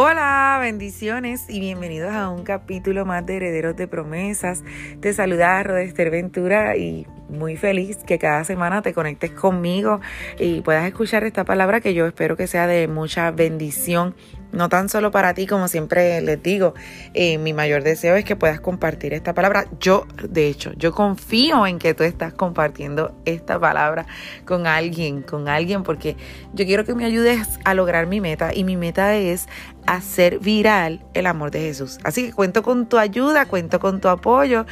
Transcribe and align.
Hola, 0.00 0.58
bendiciones 0.60 1.46
y 1.48 1.58
bienvenidos 1.58 2.12
a 2.12 2.28
un 2.28 2.44
capítulo 2.44 3.04
más 3.04 3.26
de 3.26 3.38
Herederos 3.38 3.74
de 3.74 3.88
Promesas. 3.88 4.62
Te 5.00 5.12
saluda 5.12 5.60
Rodester 5.64 6.08
Ventura 6.12 6.76
y 6.76 7.04
muy 7.28 7.56
feliz 7.56 7.96
que 8.06 8.16
cada 8.16 8.44
semana 8.44 8.80
te 8.80 8.94
conectes 8.94 9.32
conmigo 9.32 10.00
y 10.38 10.60
puedas 10.60 10.86
escuchar 10.86 11.24
esta 11.24 11.44
palabra 11.44 11.80
que 11.80 11.94
yo 11.94 12.06
espero 12.06 12.36
que 12.36 12.46
sea 12.46 12.68
de 12.68 12.86
mucha 12.86 13.32
bendición 13.32 14.14
no 14.52 14.68
tan 14.68 14.88
solo 14.88 15.10
para 15.10 15.34
ti, 15.34 15.46
como 15.46 15.68
siempre 15.68 16.20
les 16.20 16.42
digo, 16.42 16.74
eh, 17.14 17.38
mi 17.38 17.52
mayor 17.52 17.82
deseo 17.82 18.16
es 18.16 18.24
que 18.24 18.36
puedas 18.36 18.60
compartir 18.60 19.14
esta 19.14 19.34
palabra. 19.34 19.66
Yo, 19.80 20.06
de 20.28 20.48
hecho, 20.48 20.72
yo 20.76 20.92
confío 20.92 21.66
en 21.66 21.78
que 21.78 21.94
tú 21.94 22.04
estás 22.04 22.32
compartiendo 22.32 23.14
esta 23.24 23.58
palabra 23.58 24.06
con 24.44 24.66
alguien, 24.66 25.22
con 25.22 25.48
alguien, 25.48 25.82
porque 25.82 26.16
yo 26.54 26.64
quiero 26.64 26.84
que 26.84 26.94
me 26.94 27.04
ayudes 27.04 27.58
a 27.64 27.74
lograr 27.74 28.06
mi 28.06 28.20
meta 28.20 28.54
y 28.54 28.64
mi 28.64 28.76
meta 28.76 29.14
es 29.16 29.48
hacer 29.86 30.38
viral 30.38 31.04
el 31.14 31.26
amor 31.26 31.50
de 31.50 31.60
Jesús. 31.60 31.98
Así 32.04 32.26
que 32.26 32.32
cuento 32.32 32.62
con 32.62 32.88
tu 32.88 32.98
ayuda, 32.98 33.46
cuento 33.46 33.80
con 33.80 34.00
tu 34.00 34.08
apoyo 34.08 34.66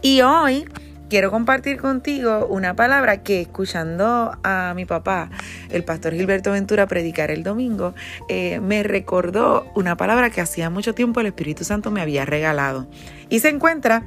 y 0.00 0.20
hoy 0.22 0.66
quiero 1.12 1.30
compartir 1.30 1.76
contigo 1.76 2.46
una 2.46 2.74
palabra 2.74 3.22
que 3.22 3.42
escuchando 3.42 4.32
a 4.42 4.72
mi 4.74 4.86
papá, 4.86 5.28
el 5.68 5.84
pastor 5.84 6.14
Gilberto 6.14 6.52
Ventura, 6.52 6.86
predicar 6.86 7.30
el 7.30 7.42
domingo, 7.42 7.92
eh, 8.30 8.60
me 8.60 8.82
recordó 8.82 9.70
una 9.74 9.94
palabra 9.94 10.30
que 10.30 10.40
hacía 10.40 10.70
mucho 10.70 10.94
tiempo 10.94 11.20
el 11.20 11.26
Espíritu 11.26 11.64
Santo 11.64 11.90
me 11.90 12.00
había 12.00 12.24
regalado. 12.24 12.86
Y 13.28 13.40
se 13.40 13.50
encuentra 13.50 14.04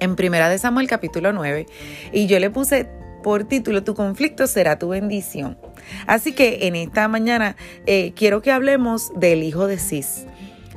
en 0.00 0.16
Primera 0.16 0.48
de 0.48 0.56
Samuel 0.56 0.86
capítulo 0.86 1.34
9 1.34 1.66
y 2.10 2.26
yo 2.26 2.38
le 2.38 2.48
puse 2.48 2.88
por 3.22 3.44
título 3.44 3.84
Tu 3.84 3.94
conflicto 3.94 4.46
será 4.46 4.78
tu 4.78 4.88
bendición. 4.88 5.58
Así 6.06 6.32
que 6.32 6.68
en 6.68 6.74
esta 6.74 7.06
mañana 7.06 7.54
eh, 7.84 8.14
quiero 8.16 8.40
que 8.40 8.50
hablemos 8.50 9.12
del 9.14 9.42
hijo 9.42 9.66
de 9.66 9.78
Cis 9.78 10.24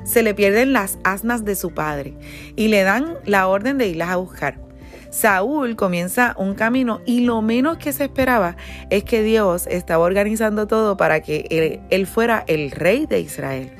se 0.03 0.23
le 0.23 0.33
pierden 0.33 0.71
las 0.71 0.97
asnas 1.05 1.43
de 1.45 1.55
su 1.55 1.73
padre 1.73 2.13
y 2.55 2.67
le 2.67 2.83
dan 2.83 3.15
la 3.25 3.47
orden 3.47 3.77
de 3.77 3.87
irlas 3.87 4.09
a 4.09 4.15
buscar. 4.17 4.66
Saúl 5.09 5.75
comienza 5.75 6.33
un 6.37 6.55
camino 6.55 7.01
y 7.05 7.21
lo 7.21 7.41
menos 7.41 7.77
que 7.77 7.93
se 7.93 8.05
esperaba 8.05 8.55
es 8.89 9.03
que 9.03 9.23
Dios 9.23 9.67
estaba 9.67 10.03
organizando 10.03 10.67
todo 10.67 10.97
para 10.97 11.21
que 11.21 11.81
él, 11.89 12.07
fuera 12.07 12.43
el 12.47 12.71
rey 12.71 13.05
de 13.05 13.19
Israel. 13.19 13.71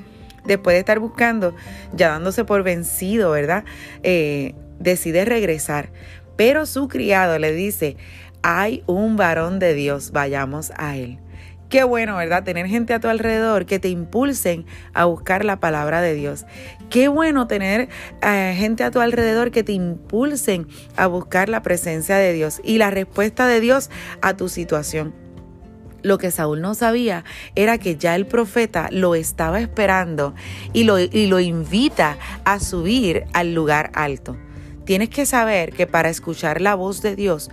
Después 0.45 0.75
de 0.75 0.80
estar 0.80 1.00
buscando, 1.00 1.55
ya 1.94 2.09
dándose 2.09 2.45
por 2.45 2.64
vencido, 2.64 3.31
¿verdad? 3.31 3.66
Eh, 4.03 4.55
decide 4.80 5.25
regresar. 5.25 5.89
Pero 6.38 6.66
su 6.66 6.88
criado 6.88 7.38
le 7.39 7.52
dice, 7.52 7.98
hay 8.44 8.83
un 8.86 9.17
varón 9.17 9.59
de 9.59 9.73
Dios, 9.73 10.11
vayamos 10.11 10.72
a 10.78 10.95
él. 10.95 11.20
Qué 11.69 11.83
bueno, 11.83 12.15
¿verdad? 12.15 12.43
Tener 12.43 12.67
gente 12.67 12.93
a 12.93 12.99
tu 12.99 13.09
alrededor 13.09 13.65
que 13.65 13.77
te 13.77 13.89
impulsen 13.89 14.65
a 14.93 15.03
buscar 15.03 15.43
la 15.43 15.59
palabra 15.59 16.01
de 16.01 16.13
Dios. 16.13 16.45
Qué 16.89 17.09
bueno 17.09 17.47
tener 17.47 17.89
eh, 18.21 18.55
gente 18.57 18.85
a 18.85 18.91
tu 18.91 19.01
alrededor 19.01 19.51
que 19.51 19.63
te 19.63 19.73
impulsen 19.73 20.67
a 20.95 21.07
buscar 21.07 21.49
la 21.49 21.63
presencia 21.63 22.15
de 22.15 22.31
Dios 22.31 22.61
y 22.63 22.77
la 22.77 22.89
respuesta 22.89 23.47
de 23.47 23.59
Dios 23.59 23.89
a 24.21 24.37
tu 24.37 24.47
situación. 24.47 25.13
Lo 26.03 26.17
que 26.17 26.31
Saúl 26.31 26.61
no 26.61 26.73
sabía 26.73 27.25
era 27.55 27.77
que 27.79 27.97
ya 27.97 28.15
el 28.15 28.27
profeta 28.27 28.87
lo 28.91 29.13
estaba 29.13 29.59
esperando 29.59 30.35
y 30.71 30.85
lo, 30.85 30.99
y 30.99 31.27
lo 31.27 31.41
invita 31.41 32.17
a 32.45 32.61
subir 32.61 33.25
al 33.33 33.53
lugar 33.53 33.91
alto. 33.93 34.37
Tienes 34.85 35.09
que 35.09 35.25
saber 35.25 35.73
que 35.73 35.85
para 35.85 36.07
escuchar 36.07 36.61
la 36.61 36.75
voz 36.75 37.02
de 37.02 37.17
Dios 37.17 37.49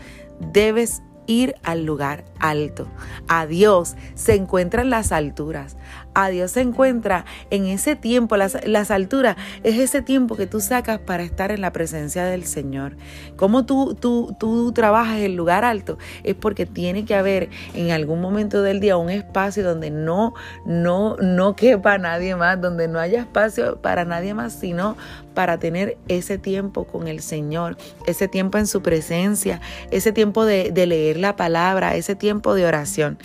debes 0.52 1.02
ir 1.26 1.54
al 1.62 1.84
lugar 1.84 2.24
alto. 2.38 2.86
A 3.28 3.46
Dios 3.46 3.96
se 4.14 4.34
encuentra 4.34 4.82
en 4.82 4.90
las 4.90 5.12
alturas. 5.12 5.76
A 6.14 6.28
Dios 6.28 6.52
se 6.52 6.60
encuentra 6.60 7.24
en 7.50 7.66
ese 7.66 7.96
tiempo. 7.96 8.36
Las, 8.36 8.64
las, 8.66 8.90
alturas 8.90 9.36
es 9.62 9.78
ese 9.78 10.02
tiempo 10.02 10.36
que 10.36 10.46
tú 10.46 10.60
sacas 10.60 10.98
para 10.98 11.22
estar 11.22 11.50
en 11.50 11.60
la 11.60 11.72
presencia 11.72 12.24
del 12.24 12.44
Señor. 12.44 12.96
Como 13.36 13.66
tú, 13.66 13.94
tú, 13.94 14.36
tú 14.38 14.72
trabajas 14.72 15.18
en 15.18 15.36
lugar 15.36 15.64
alto 15.64 15.98
es 16.22 16.34
porque 16.34 16.66
tiene 16.66 17.04
que 17.04 17.14
haber 17.14 17.48
en 17.74 17.90
algún 17.90 18.20
momento 18.20 18.62
del 18.62 18.80
día 18.80 18.96
un 18.96 19.10
espacio 19.10 19.64
donde 19.64 19.90
no, 19.90 20.34
no, 20.64 21.16
no 21.16 21.56
quepa 21.56 21.98
nadie 21.98 22.36
más, 22.36 22.60
donde 22.60 22.88
no 22.88 22.98
haya 22.98 23.20
espacio 23.20 23.80
para 23.80 24.04
nadie 24.04 24.34
más, 24.34 24.52
sino 24.52 24.96
para 25.34 25.58
tener 25.58 25.98
ese 26.06 26.38
tiempo 26.38 26.84
con 26.84 27.08
el 27.08 27.20
Señor, 27.20 27.76
ese 28.06 28.28
tiempo 28.28 28.58
en 28.58 28.66
su 28.66 28.82
presencia, 28.82 29.60
ese 29.90 30.12
tiempo 30.12 30.44
de, 30.44 30.70
de 30.70 30.86
leer 30.86 31.16
la 31.16 31.34
palabra, 31.36 31.96
ese 31.96 32.14
tiempo 32.14 32.54
de 32.54 32.66
oración 32.66 33.18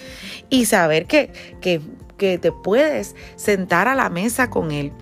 y 0.50 0.66
saber 0.66 1.06
que, 1.06 1.32
que, 1.62 1.82
que 2.20 2.38
te 2.38 2.52
puedes 2.52 3.16
sentar 3.36 3.88
a 3.88 3.96
la 3.96 4.12
mesa 4.12 4.52
con 4.52 4.72
Él 4.72 4.94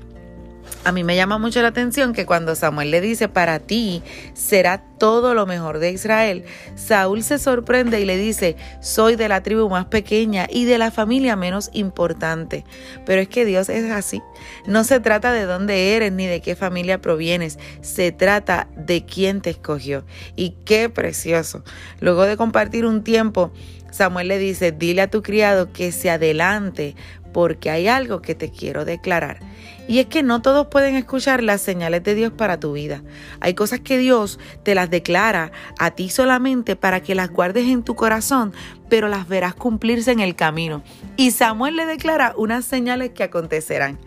a 0.88 0.94
mí 0.94 1.03
me 1.03 1.18
llama 1.18 1.38
mucho 1.38 1.62
la 1.62 1.68
atención 1.68 2.14
que 2.14 2.25
cuando 2.25 2.56
Samuel 2.56 2.92
le 2.92 3.02
dice, 3.02 3.28
para 3.28 3.59
ti 3.59 4.02
será 4.34 4.81
todo 4.98 5.34
lo 5.34 5.46
mejor 5.46 5.80
de 5.80 5.92
Israel, 5.92 6.46
Saúl 6.75 7.24
se 7.24 7.40
sorprende 7.40 8.00
y 8.00 8.06
le 8.06 8.16
dice, 8.16 8.56
soy 8.80 9.18
de 9.18 9.28
la 9.28 9.44
tribu 9.44 9.68
más 9.68 9.88
pequeña 9.88 10.48
y 10.50 10.64
de 10.64 10.78
la 10.78 10.90
familia 10.90 11.36
menos 11.36 11.70
importante. 11.74 12.64
Pero 13.06 13.20
es 13.20 13.28
que 13.28 13.44
Dios 13.44 13.68
es 13.68 13.92
así. 13.92 14.22
No 14.66 14.86
se 14.86 15.02
trata 15.02 15.34
de 15.34 15.44
dónde 15.44 15.94
eres 15.94 16.14
ni 16.14 16.25
de 16.25 16.40
qué 16.40 16.56
familia 16.56 17.02
provienes, 17.02 17.59
se 17.81 18.14
trata 18.14 18.69
de 18.78 19.04
quién 19.04 19.42
te 19.42 19.50
escogió. 19.50 20.06
Y 20.38 20.52
qué 20.64 20.88
precioso. 20.88 21.66
Luego 22.00 22.24
de 22.24 22.38
compartir 22.38 22.86
un 22.86 23.04
tiempo, 23.04 23.52
Samuel 23.92 24.30
le 24.30 24.38
dice, 24.38 24.72
dile 24.72 25.02
a 25.02 25.09
tu 25.09 25.22
criado 25.22 25.74
que 25.74 25.92
se 25.92 26.09
adelante 26.09 26.96
porque 27.38 27.70
hay 27.70 27.88
algo 27.88 28.20
que 28.24 28.34
te 28.34 28.50
quiero 28.50 28.84
declarar. 28.84 29.42
Y 29.88 30.00
es 30.00 30.08
que 30.08 30.24
no 30.24 30.42
todos 30.42 30.70
pueden 30.70 30.96
escuchar 30.96 31.44
las 31.44 31.62
señales 31.62 32.02
de 32.02 32.16
Dios 32.16 32.31
para 32.31 32.59
tu 32.59 32.74
vida. 32.74 33.03
Hay 33.42 33.53
cosas 33.53 33.80
que 33.81 34.00
Dios 34.00 34.40
te 34.64 34.74
las 34.74 34.90
declara 34.90 35.52
a 35.78 35.92
ti 35.92 36.09
solamente 36.09 36.75
para 36.75 37.03
que 37.03 37.14
las 37.14 37.30
guardes 37.30 37.68
en 37.68 37.84
tu 37.84 37.94
corazón, 37.94 38.53
pero 38.90 39.08
las 39.08 39.28
verás 39.28 39.53
cumplirse 39.53 40.12
en 40.12 40.20
el 40.20 40.36
camino. 40.36 40.81
Y 41.16 41.30
Samuel 41.30 41.75
le 41.75 41.86
declara 41.86 42.34
unas 42.36 42.66
señales 42.66 43.12
que 43.12 43.22
acontecerán. 43.22 44.00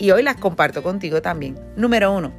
Y 0.00 0.10
hoy 0.10 0.24
las 0.24 0.38
comparto 0.38 0.82
contigo 0.82 1.22
también. 1.22 1.60
Número 1.76 2.12
uno, 2.12 2.32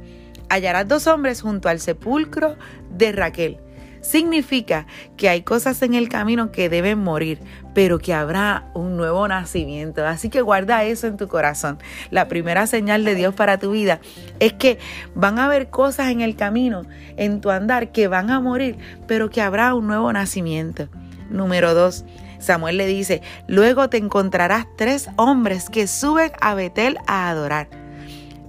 hallarás 0.50 0.86
dos 0.86 1.06
hombres 1.06 1.40
junto 1.40 1.70
al 1.70 1.80
sepulcro 1.80 2.56
de 2.90 3.12
Raquel 3.12 3.63
significa 4.04 4.86
que 5.16 5.28
hay 5.28 5.42
cosas 5.42 5.82
en 5.82 5.94
el 5.94 6.08
camino 6.08 6.52
que 6.52 6.68
deben 6.68 6.98
morir, 6.98 7.40
pero 7.74 7.98
que 7.98 8.14
habrá 8.14 8.68
un 8.74 8.96
nuevo 8.96 9.26
nacimiento. 9.26 10.06
Así 10.06 10.28
que 10.28 10.42
guarda 10.42 10.84
eso 10.84 11.06
en 11.06 11.16
tu 11.16 11.26
corazón. 11.26 11.78
La 12.10 12.28
primera 12.28 12.66
señal 12.66 13.04
de 13.04 13.14
Dios 13.14 13.34
para 13.34 13.58
tu 13.58 13.72
vida 13.72 14.00
es 14.38 14.52
que 14.52 14.78
van 15.14 15.38
a 15.38 15.46
haber 15.46 15.70
cosas 15.70 16.10
en 16.10 16.20
el 16.20 16.36
camino, 16.36 16.82
en 17.16 17.40
tu 17.40 17.50
andar, 17.50 17.90
que 17.92 18.06
van 18.06 18.30
a 18.30 18.40
morir, 18.40 18.76
pero 19.08 19.30
que 19.30 19.40
habrá 19.40 19.74
un 19.74 19.86
nuevo 19.86 20.12
nacimiento. 20.12 20.88
Número 21.30 21.74
dos. 21.74 22.04
Samuel 22.38 22.76
le 22.76 22.86
dice, 22.86 23.22
luego 23.48 23.88
te 23.88 23.96
encontrarás 23.96 24.66
tres 24.76 25.08
hombres 25.16 25.70
que 25.70 25.86
suben 25.86 26.30
a 26.42 26.54
Betel 26.54 26.98
a 27.06 27.30
adorar. 27.30 27.68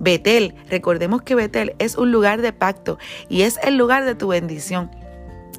Betel, 0.02 0.54
recordemos 0.70 1.22
que 1.22 1.36
Betel 1.36 1.76
es 1.80 1.96
un 1.96 2.12
lugar 2.12 2.42
de 2.42 2.52
pacto 2.52 3.00
y 3.30 3.44
es 3.44 3.58
el 3.64 3.78
lugar 3.78 4.04
de 4.04 4.16
tu 4.16 4.28
bendición. 4.28 4.92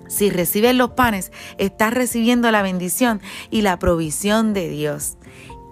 Si 0.09 0.31
recibes 0.31 0.75
los 0.75 0.91
panes, 0.91 1.33
estás 1.59 1.93
recibiendo 1.93 2.51
la 2.51 2.63
bendición 2.63 3.21
y 3.51 3.63
la 3.63 3.79
provisión 3.79 4.55
de 4.55 4.69
Dios. 4.69 5.17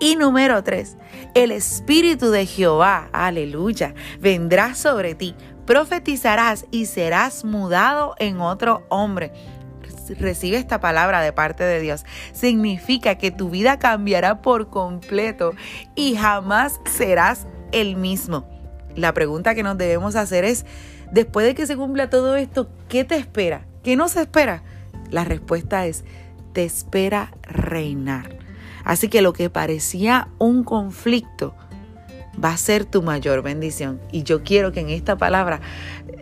Y 0.01 0.17
número 0.17 0.63
tres, 0.65 0.97
el 1.35 1.51
Espíritu 1.53 2.31
de 2.31 2.47
Jehová, 2.47 3.09
aleluya, 3.13 3.95
vendrá 4.21 4.75
sobre 4.75 5.15
ti, 5.15 5.35
profetizarás 5.67 6.67
y 6.71 6.87
serás 6.87 7.45
mudado 7.45 8.15
en 8.19 8.41
otro 8.41 8.85
hombre. 8.91 9.33
Recibe 10.19 10.59
esta 10.59 10.81
palabra 10.81 11.23
de 11.23 11.33
parte 11.33 11.65
de 11.65 11.81
Dios. 11.81 12.05
Significa 12.33 13.17
que 13.17 13.31
tu 13.31 13.49
vida 13.51 13.79
cambiará 13.79 14.43
por 14.43 14.69
completo 14.69 15.55
y 15.95 16.17
jamás 16.17 16.81
serás 16.85 17.47
el 17.73 17.97
mismo. 17.97 18.47
La 18.97 19.15
pregunta 19.15 19.55
que 19.55 19.63
nos 19.63 19.79
debemos 19.79 20.17
hacer 20.17 20.45
es, 20.45 20.67
después 21.11 21.47
de 21.47 21.55
que 21.55 21.67
se 21.67 21.77
cumpla 21.77 22.11
todo 22.11 22.37
esto, 22.37 22.69
¿qué 22.89 23.05
te 23.05 23.17
espera? 23.17 23.67
¿Qué 23.85 23.97
nos 23.97 24.17
espera? 24.17 24.63
La 25.11 25.25
respuesta 25.25 25.85
es, 25.85 26.05
te 26.55 26.65
espera 26.65 27.35
reinar. 27.43 28.39
Así 28.83 29.09
que 29.09 29.21
lo 29.21 29.35
que 29.35 29.51
parecía 29.51 30.29
un 30.39 30.65
conflicto 30.65 31.55
va 32.43 32.51
a 32.53 32.57
ser 32.57 32.87
tu 32.87 33.03
mayor 33.03 33.43
bendición. 33.43 34.01
Y 34.11 34.23
yo 34.23 34.43
quiero 34.43 34.73
que 34.73 34.81
en 34.81 34.89
esta 34.89 35.19
palabra 35.19 35.61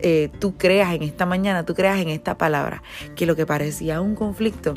eh, 0.01 0.29
tú 0.39 0.57
creas, 0.57 0.93
en 0.93 1.03
esta 1.03 1.25
mañana 1.25 1.65
tú 1.65 1.73
creas 1.73 1.99
en 1.99 2.09
esta 2.09 2.37
palabra, 2.37 2.83
que 3.15 3.25
lo 3.25 3.37
que 3.37 3.45
parecía 3.45 4.01
un 4.01 4.15
conflicto, 4.15 4.73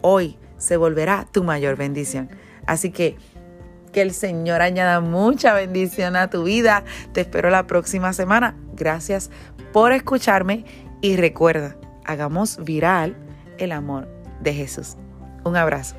hoy 0.00 0.36
se 0.56 0.76
volverá 0.76 1.24
tu 1.30 1.44
mayor 1.44 1.76
bendición. 1.76 2.30
Así 2.66 2.90
que 2.90 3.16
que 3.92 4.02
el 4.02 4.12
Señor 4.12 4.60
añada 4.60 5.00
mucha 5.00 5.54
bendición 5.54 6.16
a 6.16 6.28
tu 6.30 6.42
vida. 6.42 6.82
Te 7.12 7.20
espero 7.20 7.48
la 7.48 7.68
próxima 7.68 8.12
semana. 8.12 8.56
Gracias 8.74 9.30
por 9.72 9.92
escucharme 9.92 10.64
y 11.00 11.16
recuerda 11.16 11.76
hagamos 12.08 12.58
viral 12.64 13.16
el 13.58 13.70
amor 13.70 14.08
de 14.40 14.54
Jesús. 14.54 14.96
Un 15.44 15.56
abrazo. 15.56 15.94